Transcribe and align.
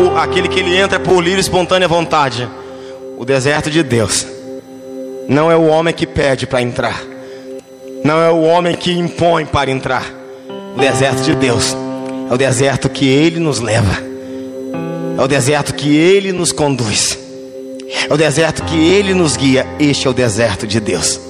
por, 0.00 0.16
aquele 0.16 0.48
que 0.48 0.60
ele 0.60 0.76
entra 0.76 0.98
por 0.98 1.22
livre 1.22 1.38
e 1.38 1.42
espontânea 1.42 1.86
vontade. 1.86 2.48
O 3.18 3.24
deserto 3.24 3.70
de 3.70 3.82
Deus 3.82 4.26
não 5.28 5.50
é 5.50 5.56
o 5.56 5.66
homem 5.66 5.92
que 5.92 6.06
pede 6.06 6.46
para 6.46 6.62
entrar, 6.62 7.02
não 8.02 8.18
é 8.20 8.30
o 8.30 8.40
homem 8.40 8.74
que 8.74 8.92
impõe 8.92 9.44
para 9.44 9.70
entrar. 9.70 10.04
O 10.74 10.80
deserto 10.80 11.22
de 11.22 11.34
Deus 11.34 11.76
é 12.30 12.34
o 12.34 12.38
deserto 12.38 12.88
que 12.88 13.06
Ele 13.06 13.38
nos 13.38 13.60
leva, 13.60 14.02
é 15.18 15.22
o 15.22 15.28
deserto 15.28 15.74
que 15.74 15.94
Ele 15.94 16.32
nos 16.32 16.50
conduz, 16.50 17.18
é 18.08 18.12
o 18.12 18.16
deserto 18.16 18.64
que 18.64 18.76
Ele 18.76 19.12
nos 19.12 19.36
guia. 19.36 19.66
Este 19.78 20.06
é 20.06 20.10
o 20.10 20.14
deserto 20.14 20.66
de 20.66 20.80
Deus. 20.80 21.20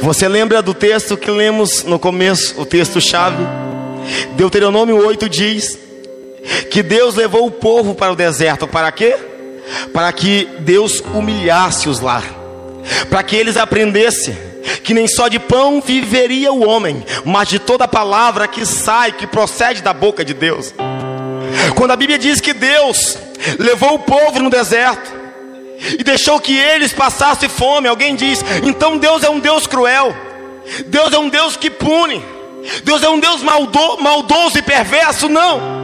Você 0.00 0.28
lembra 0.28 0.62
do 0.62 0.72
texto 0.72 1.16
que 1.16 1.30
lemos 1.30 1.82
no 1.82 1.98
começo, 1.98 2.58
o 2.60 2.64
texto-chave? 2.64 3.44
Deuteronômio 4.36 5.04
8 5.04 5.28
diz 5.28 5.89
que 6.70 6.82
Deus 6.82 7.14
levou 7.14 7.46
o 7.46 7.50
povo 7.50 7.94
para 7.94 8.12
o 8.12 8.16
deserto, 8.16 8.66
para 8.66 8.90
quê? 8.92 9.16
Para 9.92 10.12
que 10.12 10.48
Deus 10.60 11.00
humilhasse-os 11.00 12.00
lá, 12.00 12.22
para 13.08 13.22
que 13.22 13.36
eles 13.36 13.56
aprendessem 13.56 14.36
que 14.82 14.94
nem 14.94 15.06
só 15.06 15.28
de 15.28 15.38
pão 15.38 15.80
viveria 15.80 16.52
o 16.52 16.66
homem, 16.66 17.04
mas 17.24 17.48
de 17.48 17.58
toda 17.58 17.88
palavra 17.88 18.48
que 18.48 18.64
sai, 18.64 19.12
que 19.12 19.26
procede 19.26 19.82
da 19.82 19.92
boca 19.92 20.24
de 20.24 20.34
Deus. 20.34 20.74
Quando 21.76 21.92
a 21.92 21.96
Bíblia 21.96 22.18
diz 22.18 22.40
que 22.40 22.52
Deus 22.52 23.16
levou 23.58 23.94
o 23.94 23.98
povo 23.98 24.38
no 24.38 24.50
deserto, 24.50 25.20
e 25.98 26.04
deixou 26.04 26.38
que 26.38 26.56
eles 26.56 26.92
passassem 26.92 27.48
fome. 27.48 27.88
Alguém 27.88 28.14
diz: 28.14 28.44
então 28.62 28.98
Deus 28.98 29.22
é 29.22 29.30
um 29.30 29.38
Deus 29.38 29.66
cruel, 29.66 30.14
Deus 30.86 31.12
é 31.12 31.18
um 31.18 31.28
Deus 31.28 31.56
que 31.56 31.70
pune, 31.70 32.22
Deus 32.84 33.02
é 33.02 33.08
um 33.08 33.18
Deus 33.18 33.42
maldo, 33.42 33.98
maldoso 34.00 34.58
e 34.58 34.62
perverso. 34.62 35.28
Não, 35.28 35.79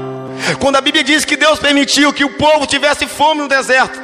quando 0.60 0.76
a 0.76 0.80
Bíblia 0.80 1.04
diz 1.04 1.24
que 1.24 1.36
Deus 1.36 1.58
permitiu 1.58 2.12
que 2.12 2.24
o 2.24 2.30
povo 2.30 2.66
tivesse 2.66 3.06
fome 3.06 3.42
no 3.42 3.48
deserto, 3.48 4.00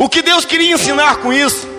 o 0.00 0.08
que 0.08 0.22
Deus 0.22 0.44
queria 0.44 0.72
ensinar 0.72 1.16
com 1.16 1.32
isso? 1.32 1.72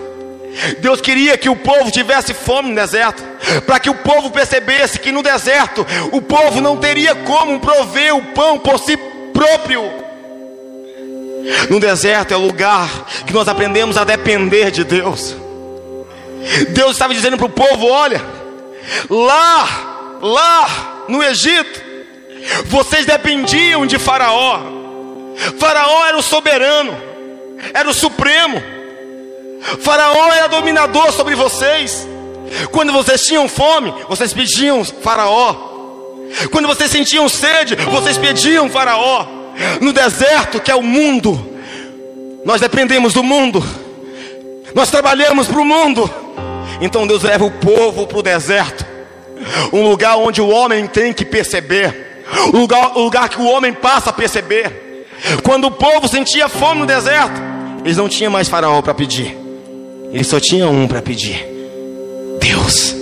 Deus 0.78 1.00
queria 1.00 1.36
que 1.36 1.48
o 1.48 1.56
povo 1.56 1.90
tivesse 1.90 2.32
fome 2.32 2.68
no 2.68 2.74
deserto, 2.76 3.22
para 3.66 3.80
que 3.80 3.90
o 3.90 3.94
povo 3.94 4.30
percebesse 4.30 4.98
que 4.98 5.10
no 5.10 5.22
deserto 5.22 5.84
o 6.12 6.22
povo 6.22 6.60
não 6.60 6.76
teria 6.76 7.14
como 7.14 7.58
prover 7.58 8.14
o 8.14 8.22
pão 8.32 8.58
por 8.58 8.78
si 8.78 8.96
próprio. 9.32 9.82
No 11.68 11.80
deserto 11.80 12.32
é 12.32 12.36
o 12.36 12.40
lugar 12.46 12.88
que 13.26 13.32
nós 13.32 13.48
aprendemos 13.48 13.96
a 13.96 14.04
depender 14.04 14.70
de 14.70 14.84
Deus. 14.84 15.36
Deus 16.70 16.92
estava 16.92 17.12
dizendo 17.12 17.36
para 17.36 17.46
o 17.46 17.50
povo: 17.50 17.86
olha, 17.86 18.22
lá, 19.10 20.18
lá 20.22 21.04
no 21.08 21.22
Egito, 21.22 21.83
vocês 22.66 23.06
dependiam 23.06 23.86
de 23.86 23.98
Faraó. 23.98 24.60
Faraó 25.58 26.06
era 26.06 26.16
o 26.16 26.22
soberano, 26.22 26.96
era 27.72 27.88
o 27.88 27.94
supremo. 27.94 28.62
Faraó 29.80 30.32
era 30.32 30.48
dominador 30.48 31.12
sobre 31.12 31.34
vocês. 31.34 32.06
Quando 32.70 32.92
vocês 32.92 33.24
tinham 33.24 33.48
fome, 33.48 33.92
vocês 34.08 34.32
pediam 34.32 34.84
Faraó. 34.84 35.72
Quando 36.50 36.68
vocês 36.68 36.90
sentiam 36.90 37.28
sede, 37.28 37.76
vocês 37.76 38.18
pediam 38.18 38.68
Faraó 38.68 39.26
no 39.80 39.92
deserto 39.92 40.60
que 40.60 40.70
é 40.70 40.74
o 40.74 40.82
mundo. 40.82 41.52
Nós 42.44 42.60
dependemos 42.60 43.14
do 43.14 43.22
mundo, 43.22 43.64
nós 44.74 44.90
trabalhamos 44.90 45.46
para 45.46 45.60
o 45.60 45.64
mundo. 45.64 46.10
Então 46.80 47.06
Deus 47.06 47.22
leva 47.22 47.44
o 47.44 47.50
povo 47.50 48.06
para 48.06 48.18
o 48.18 48.22
deserto, 48.22 48.84
um 49.72 49.88
lugar 49.88 50.16
onde 50.16 50.40
o 50.42 50.48
homem 50.48 50.86
tem 50.86 51.12
que 51.12 51.24
perceber, 51.24 52.03
um 52.52 52.60
lugar, 52.60 52.96
um 52.96 53.04
lugar 53.04 53.28
que 53.28 53.40
o 53.40 53.46
homem 53.46 53.72
passa 53.72 54.10
a 54.10 54.12
perceber. 54.12 55.06
Quando 55.42 55.66
o 55.66 55.70
povo 55.70 56.08
sentia 56.08 56.48
fome 56.48 56.80
no 56.80 56.86
deserto, 56.86 57.40
eles 57.84 57.96
não 57.96 58.08
tinham 58.08 58.30
mais 58.30 58.48
faraó 58.48 58.82
para 58.82 58.94
pedir, 58.94 59.36
eles 60.12 60.26
só 60.26 60.38
tinham 60.40 60.72
um 60.72 60.86
para 60.86 61.02
pedir: 61.02 61.46
Deus. 62.40 62.94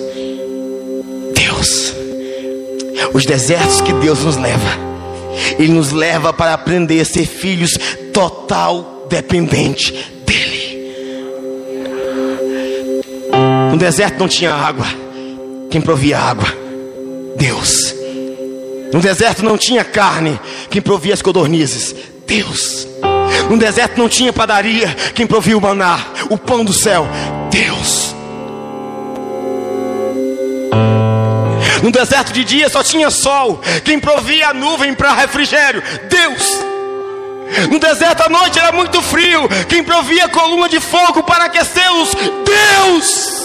Deus. 1.35 1.95
Os 3.13 3.25
desertos 3.25 3.81
que 3.81 3.93
Deus 3.95 4.25
nos 4.25 4.37
leva 4.37 4.93
ele 5.59 5.73
nos 5.73 5.93
leva 5.93 6.33
para 6.33 6.55
aprender 6.55 7.01
a 7.01 7.05
ser 7.05 7.27
filhos 7.27 7.79
total 8.13 9.07
dependente 9.09 9.93
dele. 10.27 10.95
No 13.71 13.77
deserto 13.77 14.19
não 14.19 14.29
tinha 14.29 14.53
água. 14.53 14.87
Quem 15.71 15.81
provia 15.81 16.19
água? 16.19 16.49
Deus. 17.37 18.02
No 18.93 19.01
deserto 19.01 19.43
não 19.43 19.57
tinha 19.57 19.83
carne. 19.83 20.39
Quem 20.69 20.83
provia 20.83 21.15
as 21.15 21.23
codornizes? 21.23 21.95
Deus. 22.27 22.87
No 23.49 23.57
deserto 23.57 23.99
não 23.99 24.09
tinha 24.09 24.33
padaria. 24.33 24.95
Quem 25.15 25.27
provia 25.27 25.57
o 25.57 25.61
maná, 25.61 25.99
o 26.29 26.37
pão 26.37 26.65
do 26.65 26.73
céu? 26.73 27.09
Deus. 27.51 28.15
No 31.83 31.91
deserto 31.91 32.33
de 32.33 32.45
dia 32.45 32.69
só 32.69 32.83
tinha 32.83 33.11
sol. 33.11 33.61
Quem 33.85 33.99
provia 33.99 34.49
a 34.49 34.55
nuvem 34.55 34.95
para 34.95 35.15
refrigério? 35.15 35.83
Deus. 36.09 36.59
No 37.71 37.79
deserto 37.79 38.23
à 38.23 38.29
noite 38.29 38.59
era 38.59 38.73
muito 38.73 39.03
frio. 39.03 39.49
Quem 39.69 39.83
provia 39.83 40.29
coluna 40.29 40.69
de 40.69 40.81
fogo 40.81 41.23
para 41.23 41.45
aquecê-los? 41.47 42.11
Deus. 42.45 43.43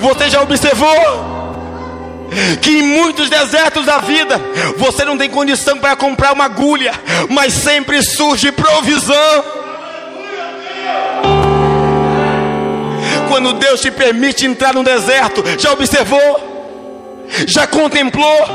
Você 0.00 0.30
já 0.30 0.40
observou? 0.40 1.35
Que 2.60 2.70
em 2.70 2.82
muitos 2.82 3.28
desertos 3.28 3.84
da 3.86 3.98
vida 3.98 4.40
você 4.76 5.04
não 5.04 5.16
tem 5.16 5.28
condição 5.28 5.78
para 5.78 5.96
comprar 5.96 6.32
uma 6.32 6.44
agulha, 6.44 6.92
mas 7.28 7.52
sempre 7.52 8.02
surge 8.02 8.52
provisão. 8.52 9.44
Quando 13.28 13.52
Deus 13.54 13.80
te 13.80 13.90
permite 13.90 14.46
entrar 14.46 14.72
no 14.72 14.82
deserto, 14.82 15.42
já 15.58 15.72
observou? 15.72 16.54
Já 17.46 17.66
contemplou? 17.66 18.46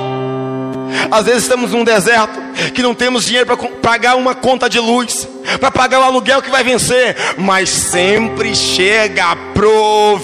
Às 1.10 1.26
vezes 1.26 1.44
estamos 1.44 1.72
num 1.72 1.84
deserto 1.84 2.40
que 2.74 2.82
não 2.82 2.94
temos 2.94 3.26
dinheiro 3.26 3.46
para 3.46 3.58
pagar 3.58 4.16
uma 4.16 4.34
conta 4.36 4.70
de 4.70 4.80
luz, 4.80 5.28
para 5.60 5.72
pagar 5.72 6.00
o 6.00 6.04
aluguel 6.04 6.42
que 6.42 6.50
vai 6.50 6.64
vencer, 6.64 7.16
mas 7.38 7.70
sempre 7.70 8.56
chega 8.56 9.26
a 9.26 9.36
provisão. 9.54 10.22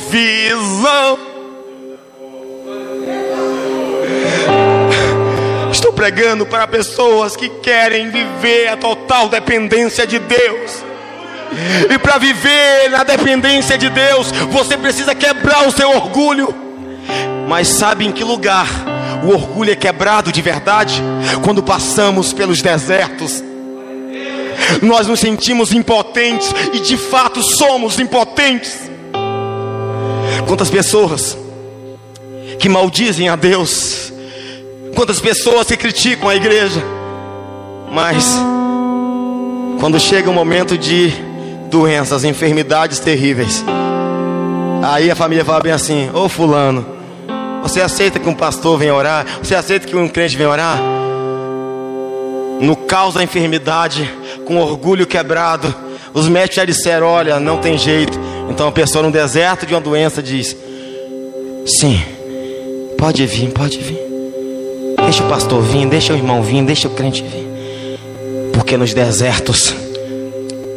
Pregando 5.97 6.45
para 6.45 6.67
pessoas 6.67 7.35
que 7.35 7.49
querem 7.49 8.11
viver 8.11 8.67
a 8.67 8.77
total 8.77 9.27
dependência 9.27 10.05
de 10.05 10.19
Deus. 10.19 10.83
E 11.89 11.97
para 11.97 12.19
viver 12.19 12.91
na 12.91 13.03
dependência 13.03 13.79
de 13.79 13.89
Deus, 13.89 14.31
você 14.51 14.77
precisa 14.77 15.15
quebrar 15.15 15.67
o 15.67 15.71
seu 15.71 15.89
orgulho. 15.89 16.53
Mas 17.47 17.67
sabe 17.67 18.05
em 18.05 18.11
que 18.11 18.23
lugar 18.23 18.67
o 19.23 19.29
orgulho 19.29 19.71
é 19.71 19.75
quebrado 19.75 20.31
de 20.31 20.39
verdade? 20.39 21.01
Quando 21.43 21.63
passamos 21.63 22.31
pelos 22.31 22.61
desertos. 22.61 23.43
Nós 24.83 25.07
nos 25.07 25.19
sentimos 25.19 25.71
impotentes 25.71 26.53
e 26.73 26.79
de 26.79 26.95
fato 26.95 27.41
somos 27.41 27.99
impotentes. 27.99 28.87
Quantas 30.45 30.69
pessoas 30.69 31.35
que 32.59 32.69
maldizem 32.69 33.29
a 33.29 33.35
Deus, 33.35 34.06
quantas 34.97 35.19
pessoas 35.19 35.67
que 35.67 35.77
criticam 35.77 36.27
a 36.27 36.35
igreja, 36.35 36.83
mas 37.91 38.35
quando 39.79 39.99
chega 39.99 40.27
o 40.27 40.33
momento 40.33 40.75
de 40.75 41.13
doenças, 41.69 42.23
enfermidades 42.23 42.97
terríveis. 42.97 43.63
Aí 44.81 45.11
a 45.11 45.15
família 45.15 45.45
fala 45.45 45.61
bem 45.61 45.71
assim: 45.71 46.09
Ô 46.15 46.27
Fulano, 46.27 46.83
você 47.61 47.79
aceita 47.79 48.17
que 48.17 48.27
um 48.27 48.33
pastor 48.33 48.79
venha 48.79 48.95
orar? 48.95 49.23
Você 49.43 49.53
aceita 49.53 49.85
que 49.85 49.95
um 49.95 50.07
crente 50.07 50.35
venha 50.35 50.49
orar? 50.49 50.79
No 52.59 52.75
caos 52.75 53.13
da 53.13 53.23
enfermidade, 53.23 54.11
com 54.45 54.57
orgulho 54.57 55.05
quebrado, 55.05 55.71
os 56.11 56.27
médicos 56.27 56.55
já 56.55 56.65
disseram: 56.65 57.05
Olha, 57.05 57.39
não 57.39 57.59
tem 57.59 57.77
jeito. 57.77 58.19
Então 58.49 58.67
a 58.67 58.71
pessoa 58.71 59.03
no 59.03 59.11
deserto 59.11 59.63
de 59.63 59.75
uma 59.75 59.81
doença 59.81 60.23
diz: 60.23 60.57
Sim, 61.67 62.01
pode 62.97 63.23
vir, 63.27 63.51
pode 63.51 63.77
vir. 63.77 64.06
Deixa 65.07 65.23
o 65.23 65.29
pastor 65.29 65.61
vir, 65.63 65.87
deixa 65.87 66.11
o 66.11 66.17
irmão 66.17 66.43
vir, 66.43 66.61
deixa 66.65 66.89
o 66.89 66.91
crente 66.91 67.23
vir. 67.23 67.47
Porque 68.51 68.75
nos 68.75 68.93
desertos, 68.93 69.73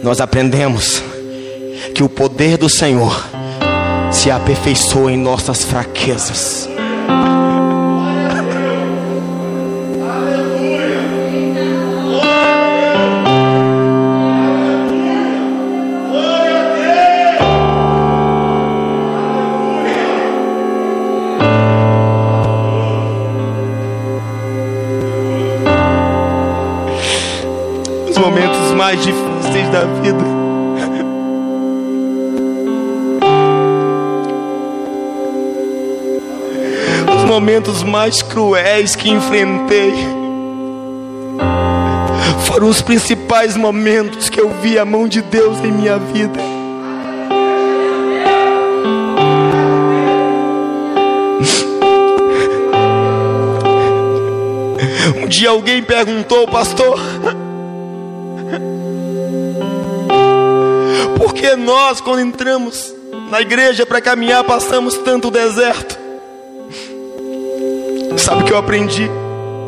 nós 0.05 0.21
aprendemos 0.21 1.03
que 1.93 2.05
o 2.05 2.09
poder 2.09 2.57
do 2.57 2.69
Senhor 2.69 3.27
se 4.13 4.31
aperfeiçoa 4.31 5.11
em 5.11 5.17
nossas 5.17 5.65
fraquezas. 5.65 6.69
Momentos 28.21 28.73
mais 28.77 29.03
difíceis 29.03 29.69
da 29.71 29.85
vida. 30.03 30.23
Os 37.17 37.25
momentos 37.25 37.83
mais 37.83 38.21
cruéis 38.21 38.95
que 38.95 39.09
enfrentei 39.09 39.95
foram 42.45 42.69
os 42.69 42.83
principais 42.83 43.57
momentos 43.57 44.29
que 44.29 44.39
eu 44.39 44.51
vi 44.61 44.79
a 44.79 44.85
mão 44.85 45.09
de 45.09 45.23
Deus 45.23 45.59
em 45.65 45.73
minha 45.73 45.97
vida. 45.99 46.39
Um 55.17 55.27
dia 55.27 55.51
alguém 55.51 55.83
perguntou, 55.83 56.47
pastor, 56.49 56.99
que 61.51 61.57
nós, 61.57 62.01
quando 62.01 62.21
entramos 62.21 62.95
na 63.29 63.41
igreja 63.41 63.85
para 63.85 64.01
caminhar, 64.01 64.45
passamos 64.45 64.95
tanto 64.99 65.33
deserto? 65.33 65.99
Sabe 68.17 68.43
o 68.43 68.45
que 68.45 68.53
eu 68.53 68.57
aprendi? 68.57 69.11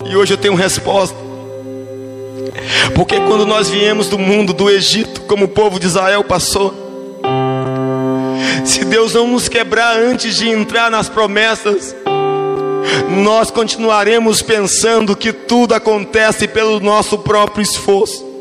E 0.09 0.17
hoje 0.17 0.33
eu 0.33 0.39
tenho 0.39 0.55
resposta. 0.55 1.17
Porque 2.95 3.19
quando 3.23 3.45
nós 3.45 3.69
viemos 3.69 4.09
do 4.09 4.17
mundo, 4.17 4.53
do 4.53 4.71
Egito, 4.71 5.23
como 5.23 5.47
o 5.47 5.49
povo 5.49 5.81
de 5.81 5.87
Israel 5.87 6.23
passou, 6.23 6.73
se 8.65 8.85
Deus 8.85 9.15
não 9.15 9.27
nos 9.27 9.49
quebrar 9.49 9.97
antes 9.97 10.37
de 10.37 10.49
entrar 10.49 10.89
nas 10.89 11.09
promessas, 11.09 11.97
nós 13.09 13.51
continuaremos 13.51 14.41
pensando 14.41 15.17
que 15.17 15.33
tudo 15.33 15.75
acontece 15.75 16.47
pelo 16.47 16.79
nosso 16.79 17.19
próprio 17.19 17.63
esforço. 17.63 18.32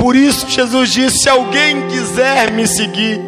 Por 0.00 0.16
isso 0.16 0.48
Jesus 0.48 0.90
disse: 0.90 1.18
se 1.18 1.28
alguém 1.28 1.86
quiser 1.88 2.50
me 2.50 2.66
seguir, 2.66 3.20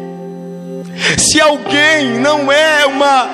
se 1.17 1.39
alguém 1.39 2.19
não 2.19 2.51
é 2.51 2.85
uma 2.87 3.29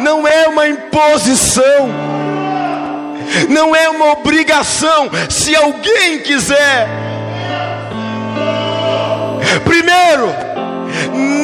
não 0.00 0.26
é 0.26 0.48
uma 0.48 0.66
imposição, 0.66 1.90
não 3.50 3.76
é 3.76 3.90
uma 3.90 4.12
obrigação, 4.12 5.10
se 5.28 5.54
alguém 5.54 6.20
quiser, 6.20 6.88
primeiro, 9.64 10.34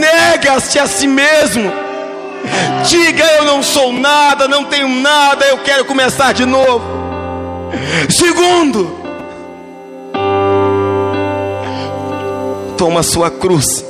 nega-se 0.01 0.79
a 0.79 0.87
si 0.87 1.07
mesmo 1.07 1.85
Diga 2.89 3.25
eu 3.25 3.45
não 3.45 3.63
sou 3.63 3.93
nada, 3.93 4.47
não 4.47 4.65
tenho 4.65 4.89
nada, 4.89 5.47
eu 5.47 5.59
quero 5.59 5.85
começar 5.85 6.33
de 6.33 6.45
novo. 6.45 6.85
Segundo, 8.11 9.04
toma 12.85 13.03
sua 13.03 13.31
cruz. 13.31 13.83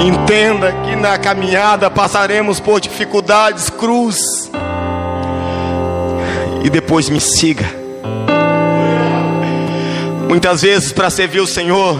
Entenda 0.00 0.72
que 0.84 0.94
na 0.94 1.18
caminhada 1.18 1.90
passaremos 1.90 2.60
por 2.60 2.80
dificuldades, 2.80 3.68
cruz. 3.68 4.48
E 6.62 6.70
depois 6.70 7.08
me 7.08 7.20
siga. 7.20 7.66
Muitas 10.28 10.62
vezes, 10.62 10.92
para 10.92 11.10
servir 11.10 11.40
o 11.40 11.48
Senhor, 11.48 11.98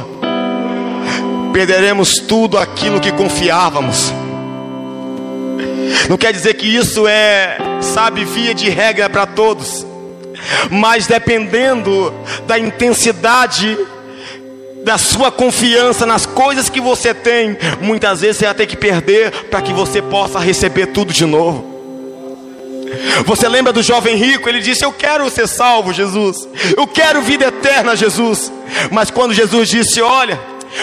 perderemos 1.53 2.21
tudo 2.21 2.57
aquilo 2.57 3.01
que 3.01 3.11
confiávamos. 3.11 4.15
Não 6.09 6.17
quer 6.17 6.33
dizer 6.33 6.55
que 6.55 6.69
isso 6.69 7.09
é, 7.09 7.59
sabe, 7.81 8.25
via 8.25 8.55
de 8.55 8.71
regra 8.71 9.11
para 9.11 9.27
todos, 9.27 9.85
mas 10.71 11.07
dependendo 11.07 12.13
da 12.47 12.59
intensidade 12.59 13.77
da 14.85 14.97
sua 14.99 15.33
confiança 15.33 16.07
nas 16.07 16.27
coisas 16.27 16.69
que 16.69 16.81
você 16.81 17.13
tem, 17.13 17.59
muitas 17.81 18.21
vezes 18.21 18.37
você 18.37 18.45
vai 18.45 18.55
ter 18.55 18.67
que 18.67 18.77
perder 18.77 19.33
para 19.51 19.61
que 19.61 19.73
você 19.73 20.01
possa 20.01 20.39
receber 20.39 20.87
tudo 20.87 21.13
de 21.13 21.27
novo. 21.27 21.75
Você 23.25 23.49
lembra 23.49 23.73
do 23.73 23.83
jovem 23.83 24.15
rico? 24.15 24.49
Ele 24.49 24.61
disse: 24.61 24.85
Eu 24.85 24.93
quero 24.93 25.29
ser 25.29 25.49
salvo, 25.49 25.93
Jesus. 25.93 26.49
Eu 26.77 26.87
quero 26.87 27.21
vida 27.21 27.47
eterna, 27.47 27.97
Jesus. 27.97 28.53
Mas 28.91 29.11
quando 29.11 29.35
Jesus 29.35 29.69
disse: 29.69 30.01
Olha, 30.01 30.39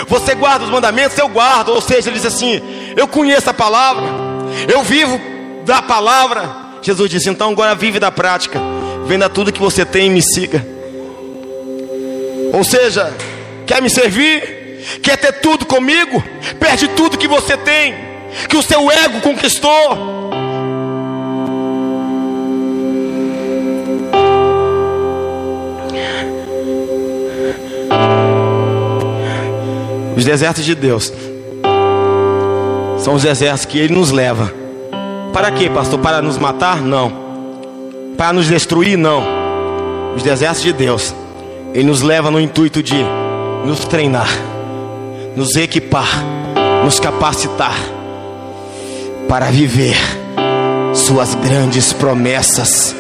você 0.08 0.36
guarda 0.36 0.66
os 0.66 0.72
mandamentos, 0.72 1.18
eu 1.18 1.30
guardo. 1.30 1.70
Ou 1.70 1.82
seja, 1.82 2.10
ele 2.10 2.18
diz 2.18 2.26
assim: 2.26 2.62
Eu 2.98 3.08
conheço 3.08 3.50
a 3.50 3.54
palavra, 3.54 4.04
eu 4.68 4.84
vivo 4.84 5.20
da 5.66 5.82
palavra. 5.82 6.50
Jesus 6.82 7.10
disse: 7.10 7.30
Então 7.30 7.52
agora 7.52 7.74
vive 7.74 8.00
da 8.00 8.12
prática. 8.12 8.60
Venda 9.06 9.30
tudo 9.30 9.52
que 9.52 9.60
você 9.60 9.86
tem 9.86 10.08
e 10.08 10.10
me 10.10 10.22
siga. 10.22 10.66
Ou 12.54 12.64
seja, 12.64 13.14
quer 13.66 13.82
me 13.82 13.90
servir? 13.90 14.64
Quer 15.02 15.18
ter 15.18 15.34
tudo 15.34 15.66
comigo? 15.66 16.24
Perde 16.60 16.88
tudo 16.90 17.18
que 17.18 17.28
você 17.28 17.58
tem, 17.58 17.96
que 18.48 18.56
o 18.56 18.62
seu 18.62 18.92
ego 18.92 19.22
conquistou. 19.22 19.72
Os 30.16 30.26
desertos 30.26 30.64
de 30.64 30.76
Deus 30.76 31.12
são 33.00 33.16
os 33.16 33.24
desertos 33.24 33.66
que 33.66 33.80
Ele 33.80 33.94
nos 33.96 34.12
leva. 34.12 34.54
Para 35.34 35.52
quê, 35.52 35.70
pastor? 35.70 36.00
Para 36.00 36.22
nos 36.22 36.38
matar? 36.38 36.82
Não. 36.82 37.23
Para 38.24 38.32
nos 38.32 38.48
destruir? 38.48 38.98
Não. 38.98 39.22
Os 40.16 40.24
desertos 40.24 40.64
de 40.64 40.72
Deus, 40.72 41.14
Ele 41.74 41.84
nos 41.84 42.02
leva 42.02 42.32
no 42.32 42.40
intuito 42.40 42.82
de 42.82 43.04
nos 43.66 43.84
treinar, 43.84 44.30
nos 45.36 45.58
equipar, 45.58 46.08
nos 46.86 47.02
capacitar 47.02 47.76
para 49.28 49.48
viver 49.48 49.98
Suas 50.94 51.36
grandes 51.36 51.92
promessas 51.92 52.96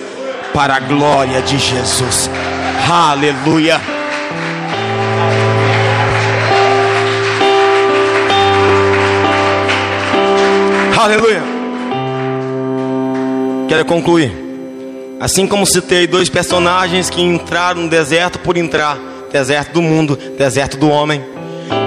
para 0.53 0.75
a 0.75 0.79
glória 0.81 1.41
de 1.41 1.57
Jesus. 1.57 2.29
Aleluia. 2.91 3.79
Aleluia. 11.01 11.43
Quero 13.69 13.85
concluir. 13.85 14.42
Assim 15.23 15.47
como 15.47 15.65
citei 15.65 16.05
dois 16.05 16.27
personagens 16.27 17.09
que 17.09 17.21
entraram 17.21 17.83
no 17.83 17.87
deserto 17.87 18.39
por 18.39 18.57
entrar, 18.57 18.99
deserto 19.31 19.71
do 19.71 19.81
mundo, 19.81 20.19
deserto 20.37 20.75
do 20.75 20.89
homem. 20.89 21.23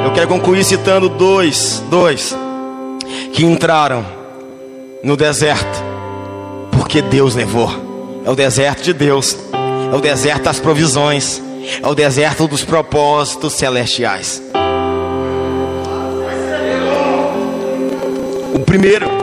Eu 0.07 0.13
quero 0.15 0.27
concluir 0.27 0.65
citando 0.65 1.07
dois, 1.07 1.85
dois 1.91 2.35
que 3.35 3.45
entraram 3.45 4.07
no 5.05 5.19
deserto 5.19 5.85
porque 6.73 7.03
Deus 7.03 7.35
levou. 7.35 7.71
É 8.25 8.31
o 8.31 8.35
deserto 8.35 8.83
de 8.83 8.95
Deus. 8.95 9.37
É 9.93 9.95
o 9.95 10.01
deserto 10.01 10.45
das 10.45 10.59
provisões. 10.59 11.43
É 11.83 11.87
o 11.87 11.95
deserto 11.95 12.49
dos 12.49 12.65
propósitos 12.65 13.53
celestiais. 13.53 14.43
O 18.55 18.61
primeiro, 18.61 19.16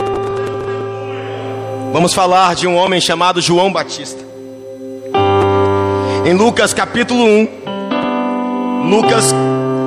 vamos 1.93 2.13
falar 2.15 2.55
de 2.55 2.65
um 2.65 2.75
homem 2.75 2.99
chamado 2.99 3.39
João 3.39 3.71
Batista. 3.71 4.19
Em 6.25 6.33
Lucas 6.33 6.73
capítulo 6.73 7.23
1, 7.23 7.47
Lucas 8.89 9.31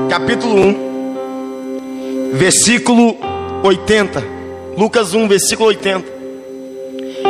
capítulo 0.08 0.54
1, 0.54 2.30
versículo 2.34 3.16
80. 3.64 4.22
Lucas 4.76 5.14
1, 5.14 5.26
versículo 5.26 5.68
80. 5.70 6.06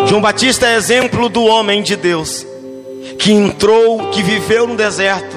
João 0.07 0.21
Batista 0.21 0.67
é 0.67 0.77
exemplo 0.77 1.31
do 1.31 1.45
homem 1.45 1.83
de 1.83 1.97
Deus 1.97 2.47
que 3.19 3.33
entrou, 3.33 4.11
que 4.11 4.23
viveu 4.23 4.67
no 4.67 4.77
deserto 4.77 5.35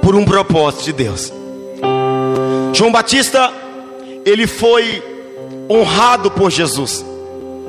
por 0.00 0.14
um 0.14 0.24
propósito 0.24 0.84
de 0.84 0.92
Deus. 0.94 1.30
João 2.72 2.90
Batista, 2.90 3.52
ele 4.24 4.46
foi 4.46 5.02
honrado 5.68 6.30
por 6.30 6.50
Jesus. 6.50 7.04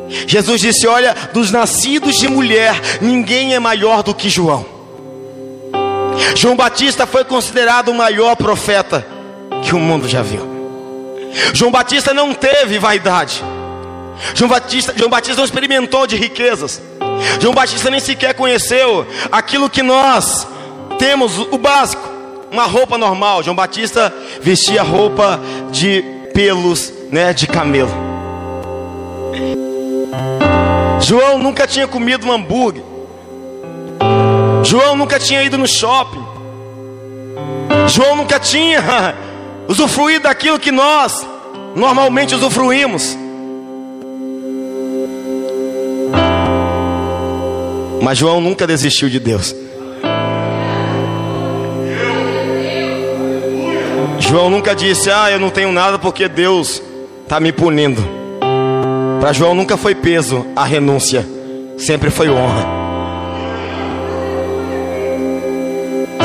Jesus 0.09 0.61
disse: 0.61 0.87
Olha, 0.87 1.15
dos 1.33 1.51
nascidos 1.51 2.15
de 2.15 2.27
mulher, 2.27 2.79
ninguém 3.01 3.53
é 3.53 3.59
maior 3.59 4.03
do 4.03 4.13
que 4.13 4.29
João. 4.29 4.65
João 6.35 6.55
Batista 6.55 7.05
foi 7.05 7.23
considerado 7.23 7.89
o 7.89 7.93
maior 7.93 8.35
profeta 8.35 9.05
que 9.63 9.73
o 9.73 9.79
mundo 9.79 10.07
já 10.07 10.21
viu. 10.21 10.55
João 11.53 11.71
Batista 11.71 12.13
não 12.13 12.33
teve 12.33 12.79
vaidade. 12.79 13.43
João 14.33 14.49
Batista, 14.49 14.93
João 14.95 15.09
Batista 15.09 15.37
não 15.37 15.45
experimentou 15.45 16.07
de 16.07 16.15
riquezas. 16.15 16.81
João 17.39 17.53
Batista 17.53 17.89
nem 17.89 17.99
sequer 17.99 18.33
conheceu 18.33 19.05
aquilo 19.31 19.69
que 19.69 19.83
nós 19.83 20.47
temos, 20.97 21.37
o 21.37 21.57
básico, 21.57 22.07
uma 22.51 22.65
roupa 22.65 22.97
normal. 22.97 23.43
João 23.43 23.55
Batista 23.55 24.13
vestia 24.41 24.83
roupa 24.83 25.39
de 25.71 26.03
pelos 26.33 26.91
né, 27.11 27.33
de 27.33 27.47
camelo. 27.47 28.04
João 31.01 31.37
nunca 31.37 31.67
tinha 31.67 31.87
comido 31.87 32.25
um 32.27 32.31
hambúrguer. 32.31 32.83
João 34.63 34.95
nunca 34.97 35.19
tinha 35.19 35.43
ido 35.43 35.57
no 35.57 35.67
shopping. 35.67 36.25
João 37.87 38.15
nunca 38.15 38.39
tinha 38.39 39.15
usufruído 39.67 40.23
daquilo 40.23 40.59
que 40.59 40.71
nós 40.71 41.25
normalmente 41.75 42.33
usufruímos. 42.33 43.15
Mas 48.01 48.17
João 48.17 48.39
nunca 48.41 48.65
desistiu 48.65 49.09
de 49.09 49.19
Deus. 49.19 49.55
João 54.19 54.49
nunca 54.49 54.75
disse: 54.75 55.09
Ah, 55.11 55.29
eu 55.31 55.39
não 55.39 55.49
tenho 55.49 55.71
nada 55.71 55.99
porque 55.99 56.27
Deus 56.27 56.81
está 57.23 57.39
me 57.39 57.51
punindo. 57.51 58.24
Para 59.19 59.33
João 59.33 59.55
nunca 59.55 59.77
foi 59.77 59.95
peso 59.95 60.45
a 60.55 60.63
renúncia, 60.63 61.25
sempre 61.77 62.09
foi 62.09 62.29
honra. 62.29 62.65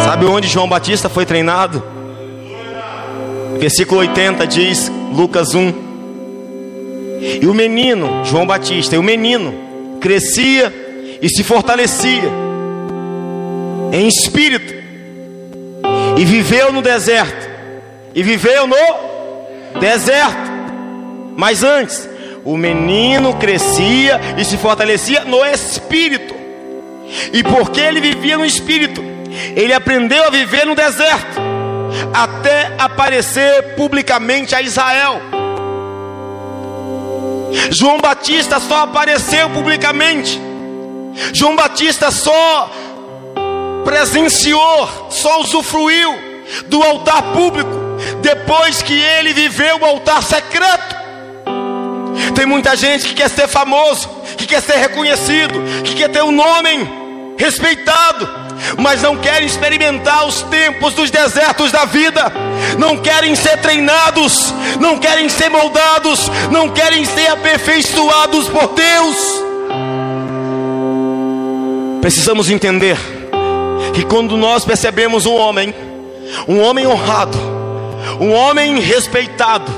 Sabe 0.04 0.26
onde 0.26 0.49
João 0.49 0.68
Batista 0.68 1.09
foi 1.09 1.25
treinado? 1.25 1.82
Versículo 3.59 4.00
80 4.00 4.47
diz, 4.47 4.90
Lucas 5.14 5.54
1. 5.54 5.90
E 7.40 7.47
o 7.47 7.54
menino, 7.54 8.25
João 8.25 8.47
Batista, 8.47 8.97
e 8.97 8.99
o 8.99 9.02
menino 9.02 9.54
crescia 10.00 10.73
e 11.23 11.28
se 11.28 11.44
fortalecia 11.44 12.30
em 13.92 14.09
espírito, 14.09 14.75
e 16.16 16.25
viveu 16.25 16.73
no 16.73 16.82
deserto, 16.82 17.49
e 18.14 18.23
viveu 18.23 18.66
no 18.66 19.80
deserto. 19.80 20.50
Mas 21.37 21.62
antes, 21.62 22.09
o 22.44 22.56
menino 22.56 23.35
crescia 23.35 24.20
e 24.38 24.44
se 24.44 24.56
fortalecia 24.56 25.25
no 25.25 25.44
espírito, 25.44 26.35
e 27.32 27.42
porque 27.42 27.80
ele 27.80 28.00
vivia 28.00 28.38
no 28.38 28.44
espírito, 28.44 29.02
ele 29.56 29.73
aprendeu 29.73 30.25
a 30.25 30.30
viver 30.30 30.64
no 30.64 30.75
deserto, 30.75 31.40
até 32.12 32.73
aparecer 32.78 33.75
publicamente 33.75 34.54
a 34.54 34.62
Israel. 34.62 35.20
João 37.70 38.00
Batista 38.00 38.61
só 38.61 38.82
apareceu 38.82 39.50
publicamente. 39.50 40.40
João 41.32 41.56
Batista 41.56 42.11
só 42.11 42.70
presenciou, 43.85 45.09
só 45.11 45.40
usufruiu 45.40 46.14
do 46.66 46.82
altar 46.82 47.23
público 47.32 47.70
depois 48.23 48.82
que 48.82 48.94
ele 48.94 49.32
viveu 49.32 49.78
o 49.78 49.85
altar 49.85 50.23
secreto. 50.23 51.00
Tem 52.35 52.47
muita 52.47 52.76
gente 52.76 53.09
que 53.09 53.14
quer 53.14 53.29
ser 53.29 53.49
famoso, 53.49 54.09
que 54.37 54.47
quer 54.47 54.62
ser 54.62 54.76
reconhecido, 54.76 55.55
que 55.85 55.95
quer 55.95 56.09
ter 56.09 56.23
um 56.23 56.33
nome 56.33 56.88
respeitado, 57.37 58.29
mas 58.79 59.02
não 59.02 59.17
querem 59.17 59.47
experimentar 59.47 60.26
os 60.26 60.43
tempos 60.43 60.95
dos 60.95 61.11
desertos 61.11 61.73
da 61.73 61.85
vida, 61.87 62.33
não 62.79 62.99
querem 62.99 63.35
ser 63.35 63.57
treinados, 63.59 64.55
não 64.79 64.99
querem 64.99 65.29
ser 65.29 65.49
moldados, 65.49 66.31
não 66.50 66.69
querem 66.69 67.05
ser 67.05 67.29
aperfeiçoados 67.29 68.49
por 68.49 68.69
Deus. 68.75 69.17
Precisamos 72.00 72.50
entender 72.50 72.97
que 73.95 74.05
quando 74.05 74.37
nós 74.37 74.64
percebemos 74.64 75.26
um 75.26 75.35
homem, 75.35 75.75
um 76.47 76.61
homem 76.61 76.87
honrado, 76.87 77.38
um 78.21 78.33
homem 78.33 78.79
respeitado, 78.81 79.71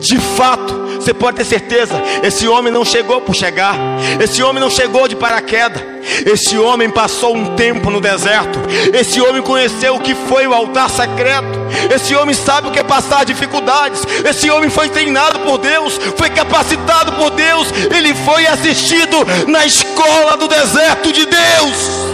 de 0.00 0.18
fato, 0.18 0.77
você 1.08 1.14
pode 1.14 1.38
ter 1.38 1.44
certeza, 1.46 1.94
esse 2.22 2.46
homem 2.46 2.70
não 2.70 2.84
chegou 2.84 3.22
por 3.22 3.34
chegar, 3.34 3.74
esse 4.22 4.42
homem 4.42 4.60
não 4.60 4.68
chegou 4.68 5.08
de 5.08 5.16
paraquedas, 5.16 5.80
esse 6.26 6.58
homem 6.58 6.90
passou 6.90 7.34
um 7.34 7.56
tempo 7.56 7.88
no 7.88 7.98
deserto, 7.98 8.58
esse 8.92 9.18
homem 9.18 9.40
conheceu 9.40 9.94
o 9.94 10.00
que 10.00 10.14
foi 10.14 10.46
o 10.46 10.52
altar 10.52 10.90
secreto, 10.90 11.58
esse 11.94 12.14
homem 12.14 12.34
sabe 12.34 12.68
o 12.68 12.70
que 12.70 12.78
é 12.78 12.82
passar 12.82 13.24
dificuldades, 13.24 14.02
esse 14.22 14.50
homem 14.50 14.68
foi 14.68 14.90
treinado 14.90 15.38
por 15.40 15.56
Deus, 15.56 15.98
foi 16.14 16.28
capacitado 16.28 17.12
por 17.12 17.30
Deus, 17.30 17.68
ele 17.90 18.14
foi 18.14 18.46
assistido 18.46 19.16
na 19.46 19.64
escola 19.64 20.36
do 20.36 20.46
deserto 20.46 21.10
de 21.10 21.24
Deus. 21.24 22.08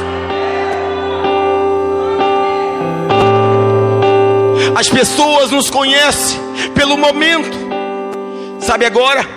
As 4.77 4.89
pessoas 4.89 5.51
nos 5.51 5.69
conhecem 5.69 6.39
pelo 6.75 6.97
momento. 6.97 7.64
Sabe 8.65 8.87
agora? 8.87 9.29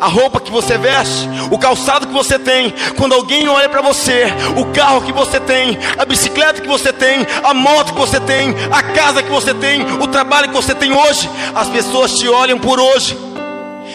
A 0.00 0.08
roupa 0.08 0.40
que 0.40 0.50
você 0.50 0.76
veste, 0.76 1.28
o 1.52 1.58
calçado 1.58 2.08
que 2.08 2.12
você 2.12 2.36
tem, 2.36 2.74
quando 2.96 3.14
alguém 3.14 3.48
olha 3.48 3.68
para 3.68 3.80
você, 3.80 4.24
o 4.56 4.66
carro 4.72 5.02
que 5.02 5.12
você 5.12 5.38
tem, 5.38 5.78
a 5.96 6.04
bicicleta 6.04 6.60
que 6.60 6.66
você 6.66 6.92
tem, 6.92 7.24
a 7.44 7.54
moto 7.54 7.92
que 7.92 8.00
você 8.00 8.18
tem, 8.18 8.52
a 8.72 8.82
casa 8.82 9.22
que 9.22 9.30
você 9.30 9.54
tem, 9.54 9.82
o 10.00 10.08
trabalho 10.08 10.48
que 10.48 10.54
você 10.54 10.74
tem 10.74 10.92
hoje, 10.92 11.30
as 11.54 11.68
pessoas 11.68 12.18
te 12.18 12.28
olham 12.28 12.58
por 12.58 12.80
hoje. 12.80 13.16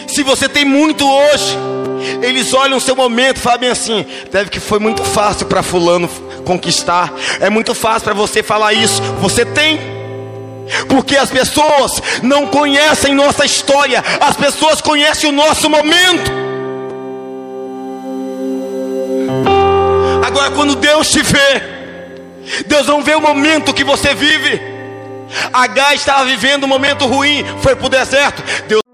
Se 0.07 0.23
você 0.23 0.47
tem 0.47 0.63
muito 0.63 1.05
hoje, 1.05 1.57
eles 2.21 2.53
olham 2.53 2.77
o 2.77 2.81
seu 2.81 2.95
momento 2.95 3.39
falam 3.39 3.69
assim: 3.69 4.05
deve 4.31 4.49
que 4.49 4.61
foi 4.61 4.79
muito 4.79 5.03
fácil 5.03 5.47
para 5.47 5.61
Fulano 5.61 6.07
conquistar, 6.45 7.13
é 7.41 7.49
muito 7.49 7.75
fácil 7.75 8.03
para 8.03 8.13
você 8.13 8.41
falar 8.41 8.71
isso. 8.71 9.01
Você 9.19 9.45
tem. 9.45 9.96
Porque 10.87 11.15
as 11.15 11.29
pessoas 11.29 12.01
não 12.21 12.47
conhecem 12.47 13.13
nossa 13.13 13.45
história, 13.45 14.03
as 14.19 14.35
pessoas 14.35 14.81
conhecem 14.81 15.29
o 15.29 15.33
nosso 15.33 15.69
momento. 15.69 16.31
Agora, 20.25 20.51
quando 20.51 20.75
Deus 20.75 21.09
te 21.09 21.21
vê, 21.21 21.61
Deus 22.65 22.87
não 22.87 23.03
vê 23.03 23.15
o 23.15 23.21
momento 23.21 23.73
que 23.73 23.83
você 23.83 24.13
vive. 24.13 24.61
H 25.51 25.95
estava 25.95 26.25
vivendo 26.25 26.63
um 26.63 26.67
momento 26.67 27.05
ruim, 27.05 27.43
foi 27.61 27.75
para 27.75 27.85
o 27.85 27.89
deserto. 27.89 28.43
Deus 28.67 28.86